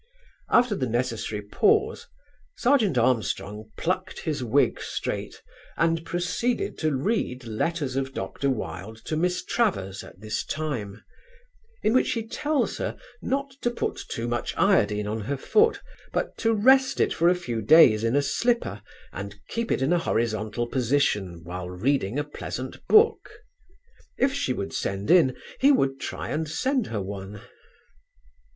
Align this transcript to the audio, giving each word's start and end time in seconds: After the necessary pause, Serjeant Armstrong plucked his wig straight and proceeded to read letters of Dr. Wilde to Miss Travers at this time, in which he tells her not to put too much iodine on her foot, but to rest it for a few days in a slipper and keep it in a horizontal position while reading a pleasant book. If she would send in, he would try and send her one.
After 0.49 0.73
the 0.73 0.89
necessary 0.89 1.43
pause, 1.43 2.07
Serjeant 2.57 2.97
Armstrong 2.97 3.69
plucked 3.77 4.21
his 4.21 4.43
wig 4.43 4.79
straight 4.81 5.43
and 5.77 6.03
proceeded 6.03 6.79
to 6.79 6.95
read 6.97 7.45
letters 7.45 7.95
of 7.95 8.11
Dr. 8.11 8.49
Wilde 8.49 8.99
to 9.05 9.15
Miss 9.15 9.45
Travers 9.45 10.03
at 10.03 10.19
this 10.19 10.43
time, 10.43 11.03
in 11.83 11.93
which 11.93 12.13
he 12.13 12.25
tells 12.27 12.79
her 12.79 12.97
not 13.21 13.51
to 13.61 13.69
put 13.69 13.97
too 14.09 14.27
much 14.27 14.57
iodine 14.57 15.05
on 15.05 15.21
her 15.21 15.37
foot, 15.37 15.83
but 16.11 16.35
to 16.39 16.51
rest 16.51 16.99
it 16.99 17.13
for 17.13 17.29
a 17.29 17.35
few 17.35 17.61
days 17.61 18.03
in 18.03 18.15
a 18.15 18.23
slipper 18.23 18.81
and 19.13 19.39
keep 19.49 19.71
it 19.71 19.83
in 19.83 19.93
a 19.93 19.99
horizontal 19.99 20.65
position 20.65 21.41
while 21.43 21.69
reading 21.69 22.17
a 22.17 22.23
pleasant 22.23 22.83
book. 22.87 23.29
If 24.17 24.33
she 24.33 24.51
would 24.51 24.73
send 24.73 25.11
in, 25.11 25.37
he 25.59 25.71
would 25.71 25.99
try 25.99 26.29
and 26.29 26.49
send 26.49 26.87
her 26.87 27.01
one. 27.03 27.41